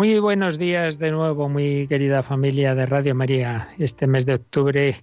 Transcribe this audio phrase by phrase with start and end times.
[0.00, 3.68] Muy buenos días de nuevo, muy querida familia de Radio María.
[3.78, 4.96] Este mes de octubre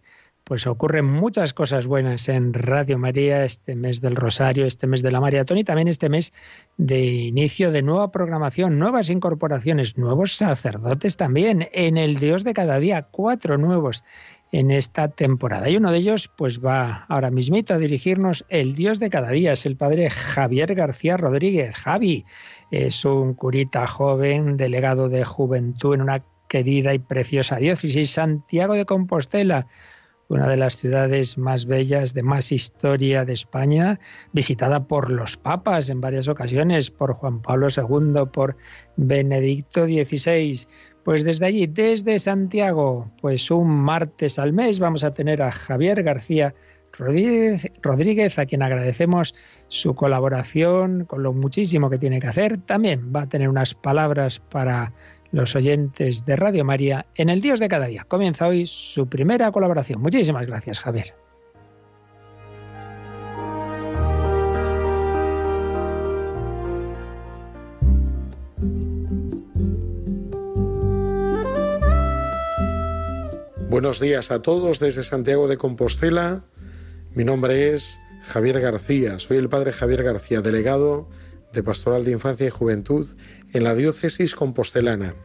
[0.43, 5.11] pues ocurren muchas cosas buenas en Radio María, este mes del Rosario, este mes de
[5.11, 6.33] la Maratón y también este mes
[6.77, 12.79] de inicio de nueva programación, nuevas incorporaciones, nuevos sacerdotes también en el Dios de cada
[12.79, 14.03] día, cuatro nuevos
[14.51, 15.69] en esta temporada.
[15.69, 19.51] Y uno de ellos pues va ahora mismito a dirigirnos el Dios de cada día,
[19.51, 21.75] es el padre Javier García Rodríguez.
[21.75, 22.25] Javi
[22.71, 28.85] es un curita joven, delegado de juventud en una querida y preciosa diócesis, Santiago de
[28.85, 29.67] Compostela
[30.29, 33.99] una de las ciudades más bellas, de más historia de España,
[34.33, 38.57] visitada por los papas en varias ocasiones, por Juan Pablo II, por
[38.97, 40.67] Benedicto XVI.
[41.03, 46.03] Pues desde allí, desde Santiago, pues un martes al mes vamos a tener a Javier
[46.03, 46.53] García
[46.97, 49.35] Rodríguez, a quien agradecemos
[49.67, 52.57] su colaboración con lo muchísimo que tiene que hacer.
[52.57, 54.93] También va a tener unas palabras para
[55.31, 58.05] los oyentes de Radio María en el Dios de cada día.
[58.07, 60.01] Comienza hoy su primera colaboración.
[60.01, 61.13] Muchísimas gracias, Javier.
[73.69, 76.45] Buenos días a todos desde Santiago de Compostela.
[77.17, 79.17] Mi nombre es Javier García.
[79.17, 81.09] Soy el padre Javier García, delegado
[81.51, 83.09] de Pastoral de Infancia y Juventud
[83.53, 85.15] en la diócesis compostelana.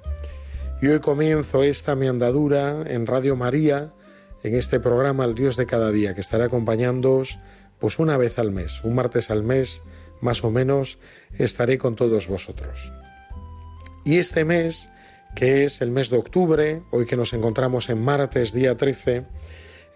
[0.81, 3.93] Y hoy comienzo esta mi andadura en Radio María,
[4.43, 7.39] en este programa El Dios de cada día, que estará acompañándoos
[7.79, 9.83] pues una vez al mes, un martes al mes,
[10.23, 10.99] más o menos,
[11.37, 12.91] estaré con todos vosotros.
[14.07, 14.89] Y este mes,
[15.37, 19.27] que es el mes de octubre, hoy que nos encontramos en martes, día 13,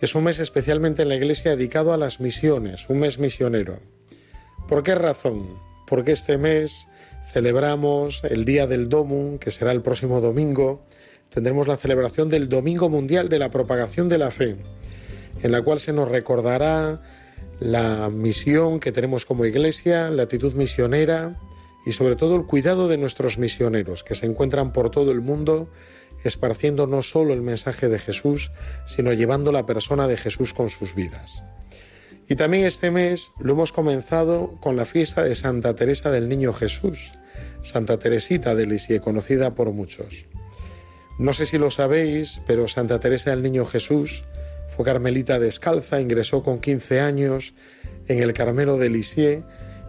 [0.00, 3.80] es un mes especialmente en la Iglesia dedicado a las misiones, un mes misionero.
[4.68, 5.58] ¿Por qué razón?
[5.86, 6.88] Porque este mes
[7.32, 10.84] celebramos el Día del Domum, que será el próximo domingo.
[11.30, 14.56] Tendremos la celebración del Domingo Mundial de la Propagación de la Fe,
[15.42, 17.00] en la cual se nos recordará
[17.58, 21.38] la misión que tenemos como iglesia, la actitud misionera
[21.86, 25.68] y sobre todo el cuidado de nuestros misioneros que se encuentran por todo el mundo
[26.26, 28.50] esparciendo no solo el mensaje de Jesús,
[28.86, 31.42] sino llevando la persona de Jesús con sus vidas.
[32.28, 36.52] Y también este mes lo hemos comenzado con la fiesta de Santa Teresa del Niño
[36.52, 37.12] Jesús,
[37.62, 40.26] Santa Teresita de Lisieux, conocida por muchos.
[41.18, 44.24] No sé si lo sabéis, pero Santa Teresa del Niño Jesús
[44.68, 47.54] fue carmelita descalza, ingresó con 15 años
[48.08, 49.44] en el Carmelo de Lisieux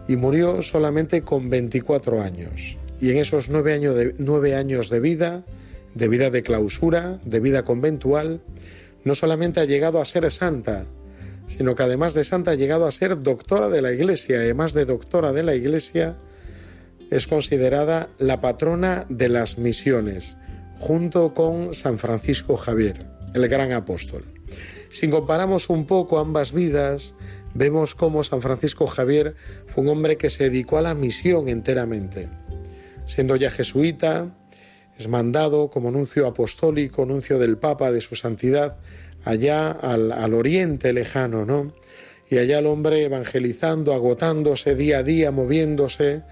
[0.08, 2.78] y murió solamente con 24 años.
[3.00, 5.44] Y en esos nueve años de, nueve años de vida,
[5.98, 8.40] de vida de clausura, de vida conventual,
[9.04, 10.86] no solamente ha llegado a ser santa,
[11.48, 14.38] sino que además de santa ha llegado a ser doctora de la Iglesia.
[14.38, 16.16] Además de doctora de la Iglesia,
[17.10, 20.36] es considerada la patrona de las misiones,
[20.78, 24.24] junto con San Francisco Javier, el gran apóstol.
[24.90, 27.14] Si comparamos un poco ambas vidas,
[27.54, 29.34] vemos cómo San Francisco Javier
[29.66, 32.28] fue un hombre que se dedicó a la misión enteramente.
[33.04, 34.37] Siendo ya jesuita,
[34.98, 38.80] es mandado como nuncio apostólico, nuncio del Papa de su santidad,
[39.24, 41.72] allá al, oriente lejano, ¿no?
[42.28, 46.22] Y allá el hombre evangelizando, agotándose día a día, moviéndose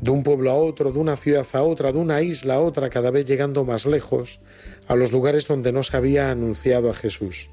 [0.00, 2.88] de un pueblo a otro, de una ciudad a otra, de una isla a otra,
[2.88, 4.40] cada vez llegando más lejos,
[4.88, 7.50] a los lugares donde no se había anunciado a Jesús.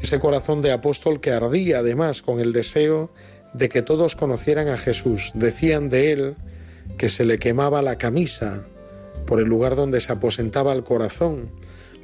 [0.00, 3.10] Ese corazón de apóstol que ardía además con el deseo
[3.52, 5.32] de que todos conocieran a Jesús.
[5.34, 6.36] Decían de él
[6.96, 8.66] que se le quemaba la camisa
[9.26, 11.50] por el lugar donde se aposentaba el corazón,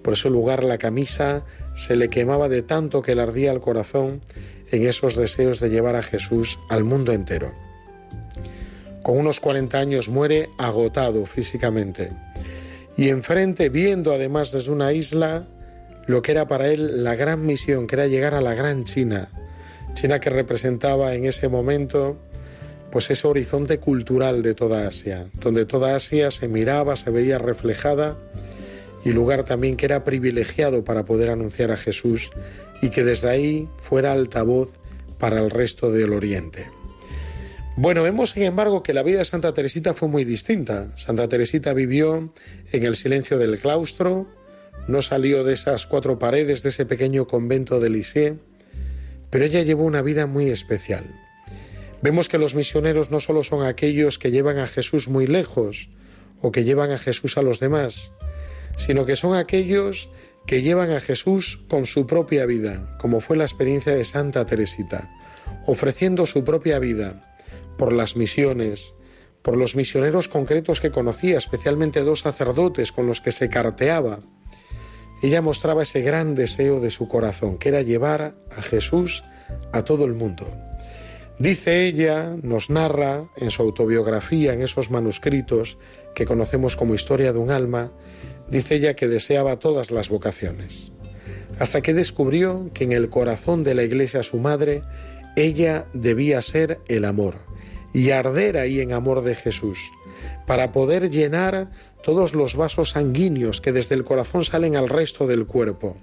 [0.03, 1.45] por ese lugar la camisa
[1.75, 4.21] se le quemaba de tanto que le ardía el corazón
[4.71, 7.53] en esos deseos de llevar a Jesús al mundo entero.
[9.03, 12.13] Con unos 40 años muere agotado físicamente
[12.97, 15.47] y enfrente, viendo además desde una isla
[16.07, 19.29] lo que era para él la gran misión, que era llegar a la gran China,
[19.95, 22.19] China que representaba en ese momento
[22.91, 28.17] pues ese horizonte cultural de toda Asia, donde toda Asia se miraba, se veía reflejada
[29.05, 32.31] y lugar también que era privilegiado para poder anunciar a Jesús
[32.83, 34.71] y que desde ahí fuera altavoz
[35.19, 36.67] para el resto del Oriente.
[37.77, 40.97] Bueno, vemos sin embargo que la vida de Santa Teresita fue muy distinta.
[40.97, 42.33] Santa Teresita vivió
[42.73, 44.27] en el silencio del claustro,
[44.89, 48.39] no salió de esas cuatro paredes de ese pequeño convento de Lisieux,
[49.31, 51.05] pero ella llevó una vida muy especial.
[52.07, 55.91] Vemos que los misioneros no solo son aquellos que llevan a Jesús muy lejos
[56.41, 58.13] o que llevan a Jesús a los demás,
[58.77, 60.09] sino que son aquellos
[60.47, 65.11] que llevan a Jesús con su propia vida, como fue la experiencia de Santa Teresita,
[65.67, 67.37] ofreciendo su propia vida
[67.77, 68.95] por las misiones,
[69.43, 74.21] por los misioneros concretos que conocía, especialmente dos sacerdotes con los que se carteaba.
[75.25, 79.25] Ella mostraba ese gran deseo de su corazón, que era llevar a Jesús
[79.73, 80.47] a todo el mundo.
[81.39, 85.77] Dice ella, nos narra en su autobiografía, en esos manuscritos
[86.15, 87.93] que conocemos como historia de un alma,
[88.49, 90.93] dice ella que deseaba todas las vocaciones,
[91.59, 94.81] hasta que descubrió que en el corazón de la iglesia su madre,
[95.37, 97.35] ella debía ser el amor
[97.93, 99.79] y arder ahí en amor de Jesús,
[100.47, 101.71] para poder llenar
[102.03, 105.99] todos los vasos sanguíneos que desde el corazón salen al resto del cuerpo,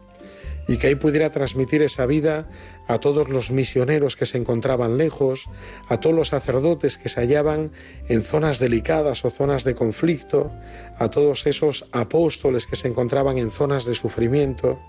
[0.68, 2.48] y que ahí pudiera transmitir esa vida
[2.88, 5.45] a todos los misioneros que se encontraban lejos,
[5.88, 7.71] a todos los sacerdotes que se hallaban
[8.07, 10.51] en zonas delicadas o zonas de conflicto,
[10.98, 14.80] a todos esos apóstoles que se encontraban en zonas de sufrimiento,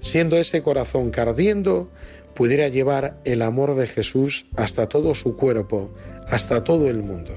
[0.00, 1.90] siendo ese corazón cardiendo
[2.34, 5.90] pudiera llevar el amor de Jesús hasta todo su cuerpo,
[6.28, 7.34] hasta todo el mundo.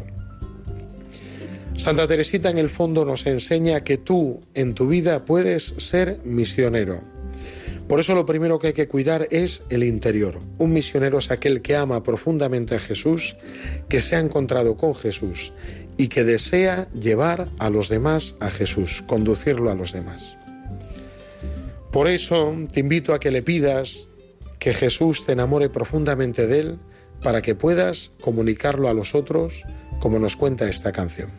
[1.75, 7.14] Santa Teresita en el fondo nos enseña que tú en tu vida puedes ser misionero.
[7.87, 10.39] Por eso lo primero que hay que cuidar es el interior.
[10.57, 13.35] Un misionero es aquel que ama profundamente a Jesús,
[13.89, 15.53] que se ha encontrado con Jesús
[15.97, 20.35] y que desea llevar a los demás a Jesús, conducirlo a los demás.
[21.91, 24.09] Por eso te invito a que le pidas
[24.59, 26.79] que Jesús te enamore profundamente de Él
[27.21, 29.63] para que puedas comunicarlo a los otros
[29.99, 31.29] como nos cuenta esta canción.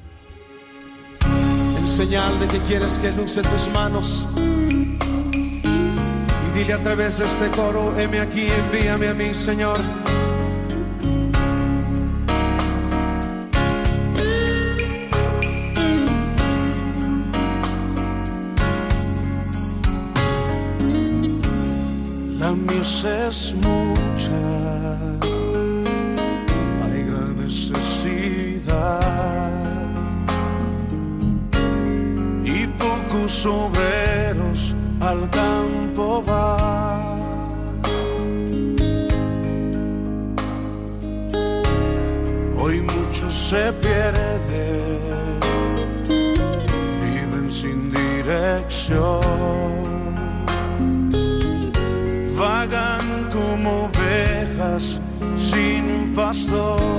[1.21, 4.27] Que que luce tus manos
[6.57, 9.79] dile a través de este coro, heme aquí, envíame a mí, Señor.
[23.05, 24.41] es mucha,
[26.83, 29.01] hay gran necesidad
[32.45, 34.06] y pocos obreros al
[42.59, 45.41] Hoy muchos se pierden,
[47.03, 49.57] viven sin dirección
[53.33, 55.01] como ovejas
[55.37, 56.96] sin pastor.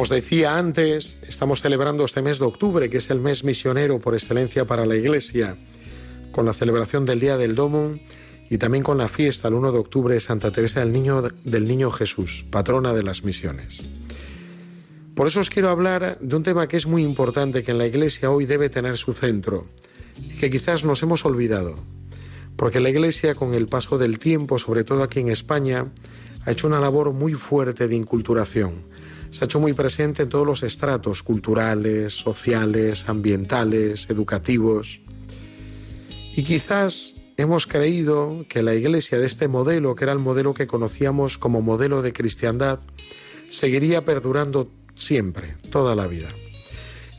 [0.00, 4.14] Os decía antes, estamos celebrando este mes de octubre, que es el mes misionero por
[4.14, 5.56] excelencia para la Iglesia,
[6.30, 7.98] con la celebración del Día del Domo
[8.48, 11.66] y también con la fiesta el 1 de octubre de Santa Teresa del Niño, del
[11.66, 13.78] Niño Jesús, patrona de las misiones.
[15.16, 17.86] Por eso os quiero hablar de un tema que es muy importante, que en la
[17.86, 19.66] Iglesia hoy debe tener su centro
[20.16, 21.74] y que quizás nos hemos olvidado,
[22.56, 25.86] porque la Iglesia con el paso del tiempo, sobre todo aquí en España,
[26.44, 28.86] ha hecho una labor muy fuerte de inculturación
[29.30, 35.00] se ha hecho muy presente en todos los estratos culturales, sociales, ambientales, educativos.
[36.34, 40.66] Y quizás hemos creído que la iglesia de este modelo, que era el modelo que
[40.66, 42.80] conocíamos como modelo de cristiandad,
[43.50, 46.28] seguiría perdurando siempre, toda la vida.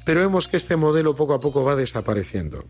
[0.06, 2.66] Pero vemos que este modelo poco a poco va desapareciendo,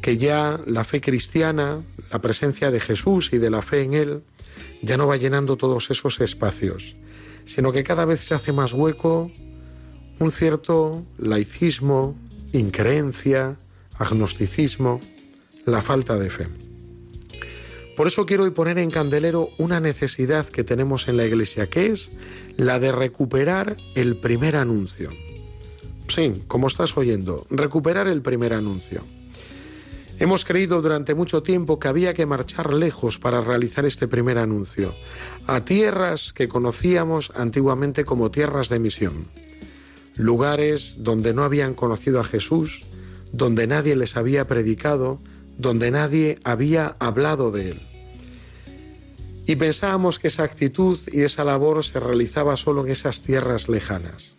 [0.00, 4.22] que ya la fe cristiana, la presencia de Jesús y de la fe en Él,
[4.82, 6.96] ya no va llenando todos esos espacios
[7.46, 9.30] sino que cada vez se hace más hueco
[10.18, 12.16] un cierto laicismo,
[12.52, 13.56] increencia,
[13.98, 15.00] agnosticismo,
[15.66, 16.46] la falta de fe.
[17.96, 21.86] Por eso quiero hoy poner en candelero una necesidad que tenemos en la Iglesia, que
[21.86, 22.10] es
[22.56, 25.10] la de recuperar el primer anuncio.
[26.08, 29.04] Sí, como estás oyendo, recuperar el primer anuncio.
[30.20, 34.94] Hemos creído durante mucho tiempo que había que marchar lejos para realizar este primer anuncio,
[35.46, 39.26] a tierras que conocíamos antiguamente como tierras de misión,
[40.16, 42.82] lugares donde no habían conocido a Jesús,
[43.32, 45.18] donde nadie les había predicado,
[45.58, 47.80] donde nadie había hablado de él.
[49.46, 54.32] Y pensábamos que esa actitud y esa labor se realizaba solo en esas tierras lejanas.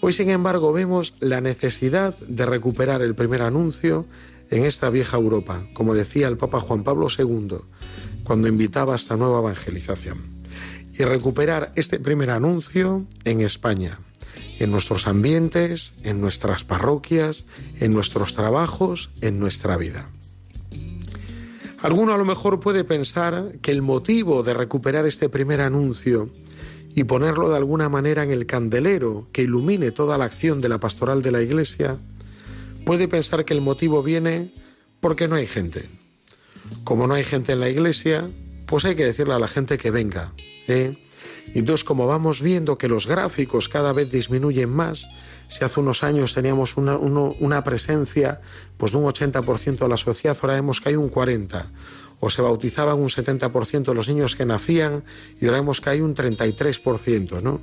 [0.00, 4.06] Hoy, sin embargo, vemos la necesidad de recuperar el primer anuncio
[4.50, 7.58] en esta vieja Europa, como decía el Papa Juan Pablo II
[8.24, 10.18] cuando invitaba a esta nueva evangelización,
[10.92, 13.98] y recuperar este primer anuncio en España,
[14.58, 17.46] en nuestros ambientes, en nuestras parroquias,
[17.80, 20.10] en nuestros trabajos, en nuestra vida.
[21.80, 26.28] Alguno a lo mejor puede pensar que el motivo de recuperar este primer anuncio
[26.94, 30.80] y ponerlo de alguna manera en el candelero que ilumine toda la acción de la
[30.80, 31.98] pastoral de la Iglesia
[32.88, 34.50] puede pensar que el motivo viene
[35.00, 35.90] porque no hay gente.
[36.84, 38.26] Como no hay gente en la iglesia,
[38.64, 40.32] pues hay que decirle a la gente que venga.
[40.68, 40.96] ¿eh?
[41.52, 45.06] Y entonces, como vamos viendo que los gráficos cada vez disminuyen más,
[45.50, 48.40] si hace unos años teníamos una, una presencia
[48.78, 51.66] pues, de un 80% de la sociedad, ahora vemos que hay un 40%.
[52.20, 55.04] O se bautizaban un 70% de los niños que nacían
[55.42, 57.60] y ahora vemos que hay un 33%, ¿no?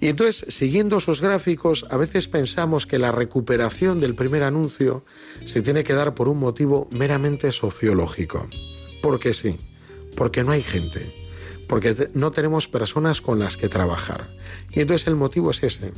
[0.00, 5.04] Y entonces, siguiendo esos gráficos, a veces pensamos que la recuperación del primer anuncio
[5.44, 8.46] se tiene que dar por un motivo meramente sociológico.
[9.00, 9.56] Porque sí,
[10.14, 11.14] porque no hay gente,
[11.66, 14.28] porque no tenemos personas con las que trabajar.
[14.70, 15.92] Y entonces el motivo es ese.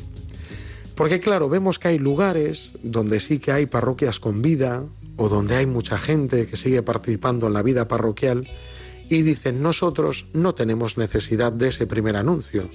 [0.94, 4.84] Porque claro, vemos que hay lugares donde sí que hay parroquias con vida
[5.16, 8.48] o donde hay mucha gente que sigue participando en la vida parroquial
[9.08, 12.68] y dicen nosotros no tenemos necesidad de ese primer anuncio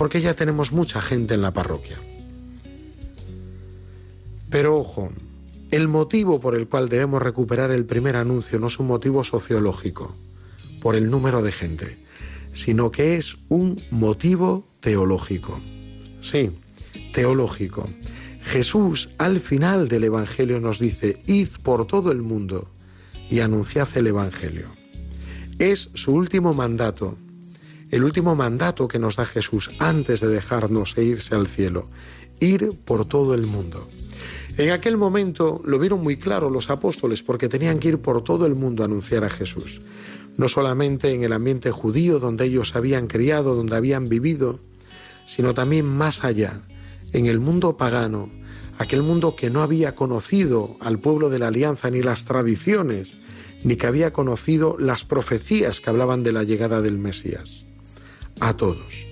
[0.00, 1.98] porque ya tenemos mucha gente en la parroquia.
[4.48, 5.12] Pero ojo,
[5.70, 10.16] el motivo por el cual debemos recuperar el primer anuncio no es un motivo sociológico,
[10.80, 11.98] por el número de gente,
[12.54, 15.60] sino que es un motivo teológico.
[16.22, 16.50] Sí,
[17.12, 17.86] teológico.
[18.40, 22.70] Jesús al final del Evangelio nos dice, id por todo el mundo
[23.28, 24.68] y anunciad el Evangelio.
[25.58, 27.18] Es su último mandato
[27.90, 31.88] el último mandato que nos da Jesús antes de dejarnos e irse al cielo,
[32.38, 33.88] ir por todo el mundo.
[34.56, 38.46] En aquel momento lo vieron muy claro los apóstoles porque tenían que ir por todo
[38.46, 39.80] el mundo a anunciar a Jesús,
[40.36, 44.60] no solamente en el ambiente judío donde ellos habían criado, donde habían vivido,
[45.26, 46.60] sino también más allá,
[47.12, 48.30] en el mundo pagano,
[48.78, 53.18] aquel mundo que no había conocido al pueblo de la alianza ni las tradiciones,
[53.64, 57.66] ni que había conocido las profecías que hablaban de la llegada del Mesías
[58.40, 59.06] a todos.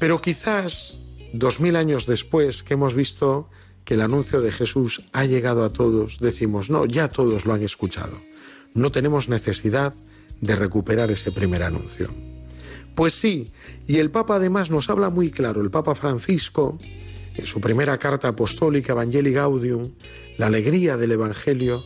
[0.00, 0.98] Pero quizás
[1.32, 3.48] dos mil años después que hemos visto
[3.84, 7.62] que el anuncio de Jesús ha llegado a todos, decimos, no, ya todos lo han
[7.62, 8.20] escuchado.
[8.72, 9.94] No tenemos necesidad
[10.40, 12.08] de recuperar ese primer anuncio.
[12.94, 13.50] Pues sí,
[13.86, 16.78] y el Papa además nos habla muy claro, el Papa Francisco,
[17.34, 19.92] en su primera carta apostólica Evangelii Gaudium,
[20.38, 21.82] la alegría del Evangelio,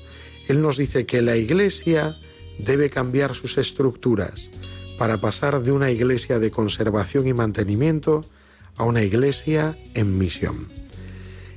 [0.49, 2.17] él nos dice que la Iglesia
[2.59, 4.51] debe cambiar sus estructuras,
[4.99, 8.25] para pasar de una iglesia de conservación y mantenimiento
[8.77, 10.69] a una iglesia en misión.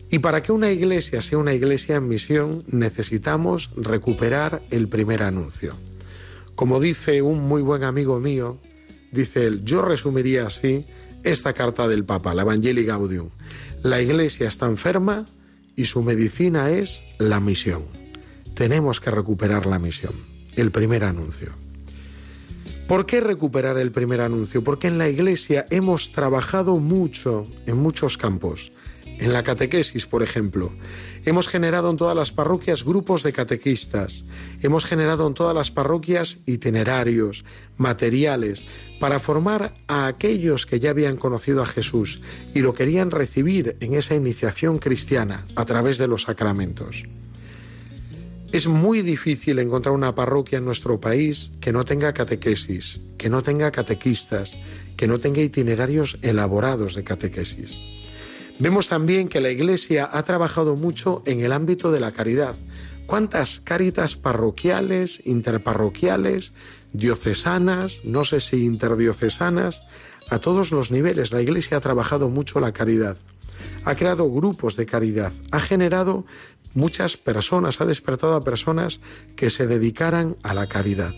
[0.09, 5.73] Y para que una iglesia sea una iglesia en misión necesitamos recuperar el primer anuncio.
[6.55, 8.59] Como dice un muy buen amigo mío,
[9.11, 10.85] dice él, yo resumiría así
[11.23, 13.29] esta carta del Papa, la Evangelii Gaudium.
[13.83, 15.25] La Iglesia está enferma
[15.75, 17.85] y su medicina es la misión.
[18.53, 20.13] Tenemos que recuperar la misión,
[20.55, 21.53] el primer anuncio.
[22.91, 24.65] ¿Por qué recuperar el primer anuncio?
[24.65, 28.73] Porque en la Iglesia hemos trabajado mucho en muchos campos.
[29.17, 30.73] En la catequesis, por ejemplo,
[31.23, 34.25] hemos generado en todas las parroquias grupos de catequistas,
[34.61, 37.45] hemos generado en todas las parroquias itinerarios,
[37.77, 38.65] materiales,
[38.99, 42.19] para formar a aquellos que ya habían conocido a Jesús
[42.53, 47.05] y lo querían recibir en esa iniciación cristiana a través de los sacramentos.
[48.51, 53.41] Es muy difícil encontrar una parroquia en nuestro país que no tenga catequesis, que no
[53.43, 54.51] tenga catequistas,
[54.97, 57.77] que no tenga itinerarios elaborados de catequesis.
[58.59, 62.55] Vemos también que la Iglesia ha trabajado mucho en el ámbito de la caridad.
[63.05, 66.51] ¿Cuántas caritas parroquiales, interparroquiales,
[66.91, 69.81] diocesanas, no sé si interdiocesanas,
[70.29, 71.31] a todos los niveles?
[71.31, 73.15] La Iglesia ha trabajado mucho la caridad.
[73.85, 76.25] Ha creado grupos de caridad, ha generado
[76.73, 78.99] muchas personas, ha despertado a personas
[79.35, 81.13] que se dedicaran a la caridad.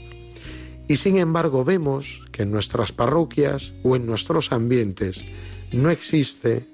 [0.88, 5.24] Y sin embargo vemos que en nuestras parroquias o en nuestros ambientes
[5.72, 6.68] no existe,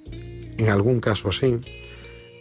[0.58, 1.58] en algún caso sí,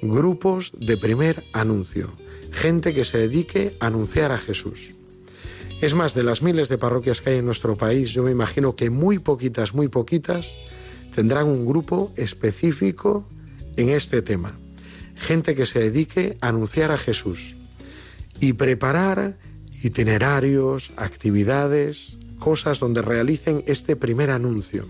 [0.00, 2.14] grupos de primer anuncio,
[2.52, 4.94] gente que se dedique a anunciar a Jesús.
[5.80, 8.74] Es más, de las miles de parroquias que hay en nuestro país, yo me imagino
[8.74, 10.50] que muy poquitas, muy poquitas,
[11.14, 13.28] tendrán un grupo específico
[13.76, 14.58] en este tema
[15.18, 17.54] gente que se dedique a anunciar a Jesús
[18.40, 19.36] y preparar
[19.82, 24.86] itinerarios, actividades, cosas donde realicen este primer anuncio.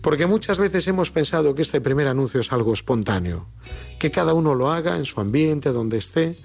[0.00, 3.46] Porque muchas veces hemos pensado que este primer anuncio es algo espontáneo,
[3.98, 6.36] que cada uno lo haga en su ambiente, donde esté,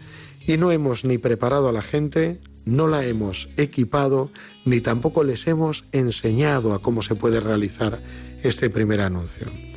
[0.45, 4.31] y no hemos ni preparado a la gente, no la hemos equipado,
[4.65, 8.01] ni tampoco les hemos enseñado a cómo se puede realizar
[8.43, 9.70] este primer anuncio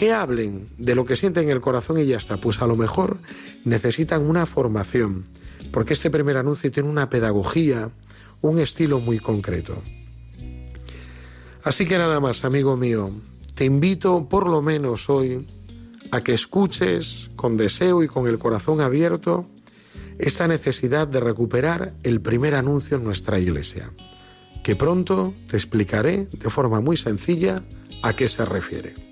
[0.00, 2.38] que hablen de lo que sienten en el corazón y ya está.
[2.38, 3.18] Pues a lo mejor
[3.66, 5.26] necesitan una formación,
[5.72, 7.90] porque este primer anuncio tiene una pedagogía,
[8.40, 9.76] un estilo muy concreto.
[11.62, 13.10] Así que nada más, amigo mío,
[13.54, 15.46] te invito por lo menos hoy
[16.12, 19.44] a que escuches con deseo y con el corazón abierto
[20.18, 23.90] esta necesidad de recuperar el primer anuncio en nuestra iglesia,
[24.64, 27.62] que pronto te explicaré de forma muy sencilla
[28.02, 29.09] a qué se refiere.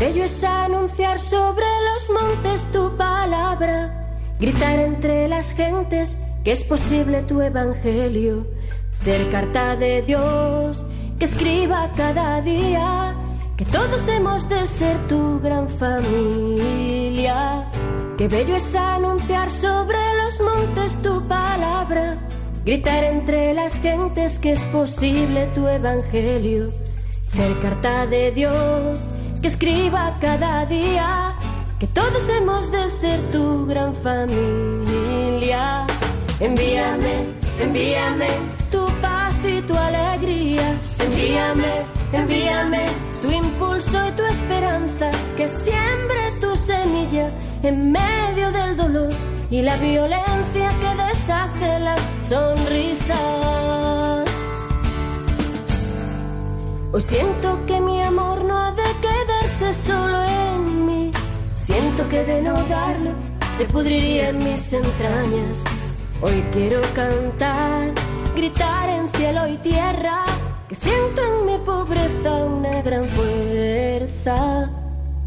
[0.00, 7.20] Bello es anunciar sobre los montes tu palabra, gritar entre las gentes que es posible
[7.20, 8.46] tu evangelio,
[8.92, 10.86] ser carta de Dios
[11.18, 13.14] que escriba cada día
[13.58, 17.70] que todos hemos de ser tu gran familia.
[18.16, 22.16] Qué bello es anunciar sobre los montes tu palabra,
[22.64, 26.70] gritar entre las gentes que es posible tu evangelio,
[27.28, 29.06] ser carta de Dios
[29.40, 31.34] que escriba cada día
[31.78, 35.86] que todos hemos de ser tu gran familia.
[36.40, 37.14] Envíame,
[37.58, 38.28] envíame
[38.70, 40.74] tu paz y tu alegría.
[40.98, 41.72] Envíame,
[42.12, 42.86] envíame
[43.22, 45.10] tu impulso y tu esperanza.
[45.36, 47.30] Que siembre tu semilla
[47.62, 49.10] en medio del dolor
[49.50, 53.80] y la violencia que deshace las sonrisas.
[56.92, 57.79] Hoy siento que
[59.72, 61.12] solo en mí.
[61.54, 63.12] Siento que de no darlo
[63.56, 65.64] se pudriría en mis entrañas.
[66.22, 67.92] Hoy quiero cantar,
[68.34, 70.24] gritar en cielo y tierra,
[70.68, 74.70] que siento en mi pobreza una gran fuerza.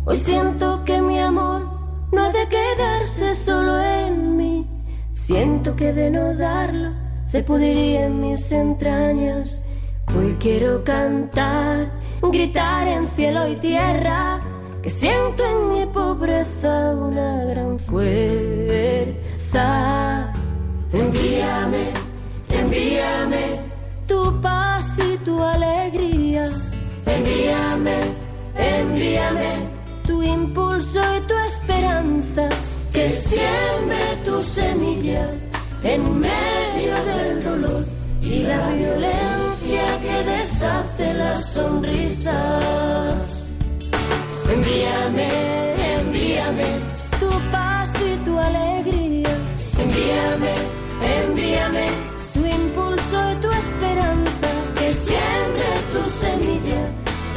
[0.06, 1.62] Hoy siento que mi amor
[2.12, 4.68] no ha de quedarse solo en mí.
[5.14, 6.92] Siento que de no darlo
[7.26, 9.64] se pudriría en mis entrañas.
[10.16, 11.92] Hoy quiero cantar,
[12.32, 14.40] gritar en cielo y tierra,
[14.82, 19.64] que siento en mi pobreza una gran fuerza.
[20.92, 21.86] Envíame,
[22.50, 23.60] envíame
[24.08, 26.50] tu paz y tu alegría.
[27.06, 28.00] Envíame,
[28.56, 29.68] envíame
[30.08, 32.50] tu impulso y tu esperanza,
[32.94, 35.28] que siembre tu semilla
[35.84, 37.86] en medio del dolor
[38.22, 39.43] y la violencia
[40.14, 43.18] que deshace las sonrisas.
[44.54, 45.30] Envíame,
[45.96, 46.70] envíame
[47.20, 49.34] tu paz y tu alegría.
[49.84, 50.54] Envíame,
[51.18, 51.86] envíame
[52.34, 54.50] tu impulso y tu esperanza.
[54.80, 56.84] Que siembre tu semilla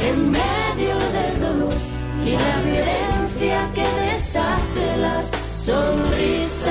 [0.09, 1.77] en medio del dolor
[2.25, 5.25] y la violencia que deshace las
[5.65, 6.67] sonrisas.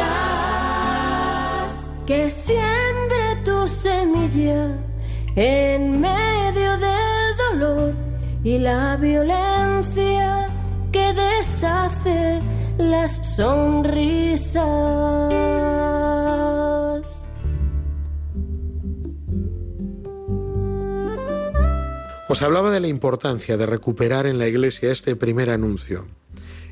[2.06, 4.85] Que siembre tu semilla
[5.36, 7.94] en medio del dolor
[8.42, 10.48] y la violencia
[10.90, 12.40] que deshace
[12.78, 14.64] las sonrisas.
[22.28, 26.06] Os hablaba de la importancia de recuperar en la iglesia este primer anuncio.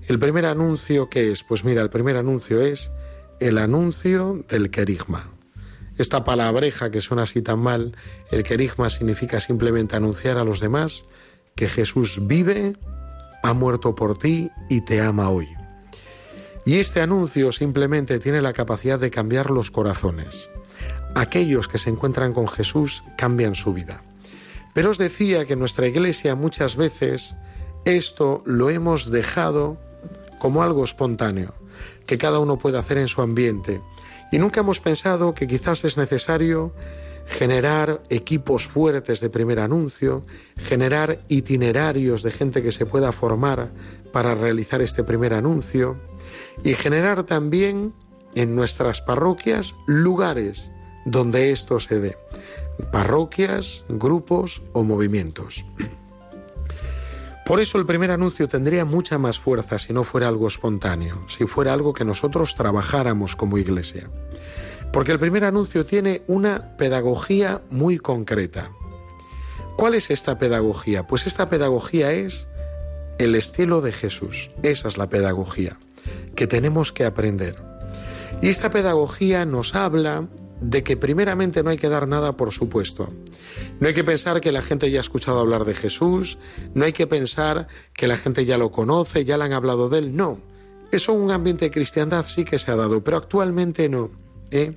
[0.09, 1.44] El primer anuncio, ¿qué es?
[1.44, 2.90] Pues mira, el primer anuncio es
[3.40, 5.34] el anuncio del querigma.
[5.96, 7.96] Esta palabreja que suena así tan mal,
[8.30, 11.04] el querigma significa simplemente anunciar a los demás
[11.54, 12.76] que Jesús vive,
[13.42, 15.48] ha muerto por ti y te ama hoy.
[16.66, 20.48] Y este anuncio simplemente tiene la capacidad de cambiar los corazones.
[21.14, 24.02] Aquellos que se encuentran con Jesús cambian su vida.
[24.72, 27.37] Pero os decía que en nuestra iglesia muchas veces
[27.85, 29.78] esto lo hemos dejado
[30.38, 31.54] como algo espontáneo,
[32.07, 33.80] que cada uno puede hacer en su ambiente.
[34.30, 36.72] Y nunca hemos pensado que quizás es necesario
[37.26, 40.22] generar equipos fuertes de primer anuncio,
[40.56, 43.70] generar itinerarios de gente que se pueda formar
[44.12, 45.98] para realizar este primer anuncio
[46.62, 47.94] y generar también
[48.34, 50.70] en nuestras parroquias lugares
[51.04, 52.16] donde esto se dé
[52.90, 55.64] parroquias, grupos o movimientos.
[57.44, 61.46] Por eso el primer anuncio tendría mucha más fuerza si no fuera algo espontáneo, si
[61.46, 64.09] fuera algo que nosotros trabajáramos como iglesia.
[64.92, 68.70] Porque el primer anuncio tiene una pedagogía muy concreta.
[69.76, 71.07] ¿Cuál es esta pedagogía?
[71.07, 72.48] Pues esta pedagogía es
[73.18, 74.50] el estilo de Jesús.
[74.62, 75.76] Esa es la pedagogía
[76.35, 77.57] que tenemos que aprender.
[78.40, 80.28] Y esta pedagogía nos habla
[80.61, 83.12] de que primeramente no hay que dar nada por supuesto.
[83.81, 86.38] No hay que pensar que la gente ya ha escuchado hablar de Jesús,
[86.75, 89.99] no hay que pensar que la gente ya lo conoce, ya le han hablado de
[89.99, 90.38] él, no.
[90.93, 94.11] Eso en un ambiente de cristiandad sí que se ha dado, pero actualmente no.
[94.51, 94.77] ¿eh?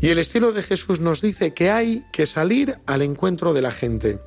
[0.00, 3.72] Y el estilo de Jesús nos dice que hay que salir al encuentro de la
[3.72, 4.20] gente.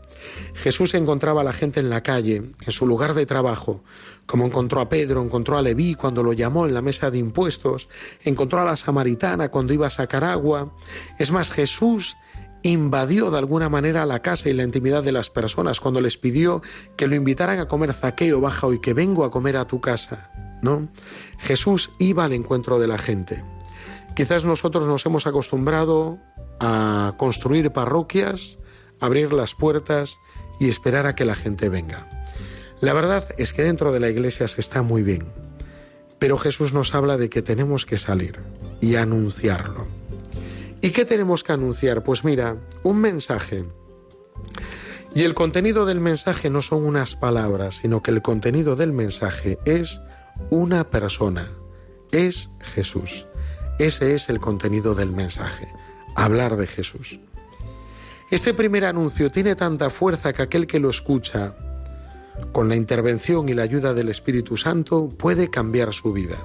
[0.54, 3.84] Jesús encontraba a la gente en la calle, en su lugar de trabajo,
[4.26, 7.90] como encontró a Pedro, encontró a Leví cuando lo llamó en la mesa de impuestos,
[8.24, 10.74] encontró a la samaritana cuando iba a sacar agua.
[11.20, 12.16] Es más, Jesús
[12.64, 16.62] invadió de alguna manera la casa y la intimidad de las personas cuando les pidió
[16.96, 20.32] que lo invitaran a comer zaqueo, baja hoy que vengo a comer a tu casa.
[20.62, 20.88] ¿No?
[21.40, 23.44] Jesús iba al encuentro de la gente.
[24.16, 26.20] Quizás nosotros nos hemos acostumbrado
[26.62, 28.58] a construir parroquias,
[29.04, 30.18] abrir las puertas
[30.60, 32.08] y esperar a que la gente venga.
[32.80, 35.26] La verdad es que dentro de la iglesia se está muy bien,
[36.20, 38.40] pero Jesús nos habla de que tenemos que salir
[38.80, 39.88] y anunciarlo.
[40.80, 42.04] ¿Y qué tenemos que anunciar?
[42.04, 43.66] Pues mira, un mensaje.
[45.14, 49.60] Y el contenido del mensaje no son unas palabras, sino que el contenido del mensaje
[49.66, 50.00] es
[50.50, 51.50] una persona,
[52.12, 53.28] es Jesús.
[53.80, 55.68] Ese es el contenido del mensaje,
[56.16, 57.20] hablar de Jesús.
[58.34, 61.54] Este primer anuncio tiene tanta fuerza que aquel que lo escucha,
[62.52, 66.38] con la intervención y la ayuda del Espíritu Santo, puede cambiar su vida.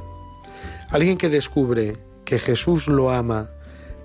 [0.90, 1.96] Alguien que descubre
[2.26, 3.48] que Jesús lo ama,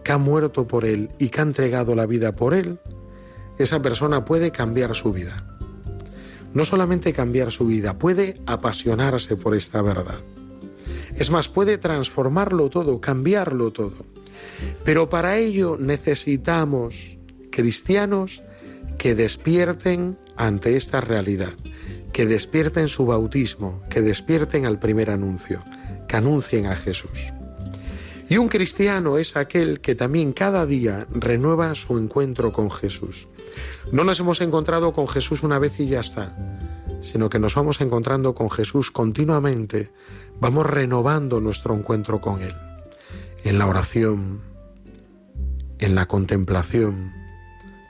[0.02, 2.80] que ha muerto por él y que ha entregado la vida por él,
[3.58, 5.36] esa persona puede cambiar su vida.
[6.54, 10.22] No solamente cambiar su vida, puede apasionarse por esta verdad.
[11.17, 14.06] Es más, puede transformarlo todo, cambiarlo todo.
[14.86, 17.13] Pero para ello necesitamos
[17.53, 18.41] cristianos
[18.97, 21.53] que despierten ante esta realidad,
[22.11, 25.63] que despierten su bautismo, que despierten al primer anuncio,
[26.07, 27.31] que anuncien a Jesús.
[28.27, 33.27] Y un cristiano es aquel que también cada día renueva su encuentro con Jesús.
[33.91, 36.35] No nos hemos encontrado con Jesús una vez y ya está,
[37.01, 39.91] sino que nos vamos encontrando con Jesús continuamente,
[40.39, 42.55] vamos renovando nuestro encuentro con Él,
[43.43, 44.41] en la oración,
[45.77, 47.22] en la contemplación,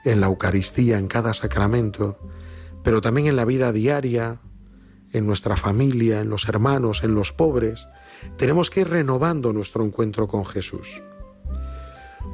[0.04, 2.18] en la Eucaristía, en cada sacramento,
[2.82, 4.40] pero también en la vida diaria,
[5.12, 7.88] en nuestra familia, en los hermanos, en los pobres.
[8.36, 11.02] Tenemos que ir renovando nuestro encuentro con Jesús.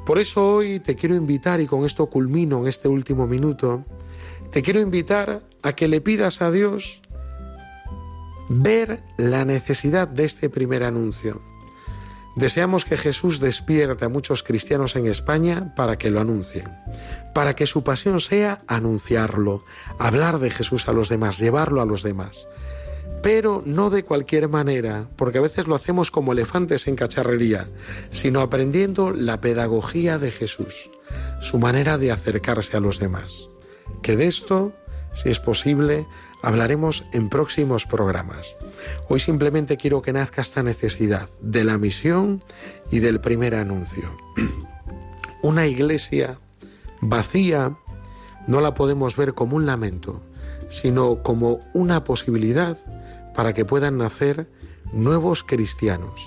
[0.06, 3.85] Por eso hoy te quiero invitar, y con esto culmino en este último minuto,
[4.50, 7.02] te quiero invitar a que le pidas a Dios
[8.48, 11.40] ver la necesidad de este primer anuncio.
[12.40, 16.64] Deseamos que Jesús despierte a muchos cristianos en España para que lo anuncien,
[17.35, 19.62] para que su pasión sea anunciarlo,
[19.98, 22.46] hablar de Jesús a los demás, llevarlo a los demás.
[23.22, 27.68] Pero no de cualquier manera, porque a veces lo hacemos como elefantes en cacharrería,
[28.11, 30.90] sino aprendiendo la pedagogía de Jesús,
[31.42, 33.50] su manera de acercarse a los demás.
[34.00, 34.72] Que de esto,
[35.12, 36.07] si es posible,
[36.42, 38.57] hablaremos en próximos programas.
[39.09, 42.42] Hoy simplemente quiero que nazca esta necesidad de la misión
[42.90, 44.16] y del primer anuncio.
[45.42, 46.38] Una iglesia
[47.00, 47.76] vacía
[48.46, 50.22] no la podemos ver como un lamento,
[50.68, 52.79] sino como una posibilidad
[53.35, 54.48] para que puedan nacer
[54.92, 56.20] nuevos cristianos,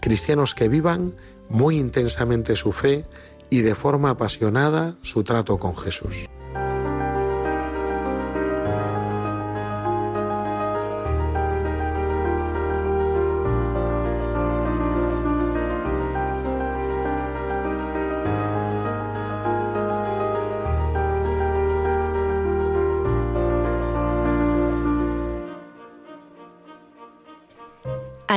[0.00, 1.14] cristianos que vivan
[1.48, 3.06] muy intensamente su fe
[3.50, 6.28] y de forma apasionada su trato con Jesús.